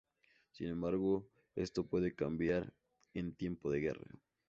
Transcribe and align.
Sin 0.49 0.69
embargo 0.69 1.29
esto 1.55 1.85
puede 1.85 2.15
cambiar 2.15 2.73
en 3.13 3.35
tiempo 3.35 3.69
de 3.69 3.81
guerra. 3.81 4.19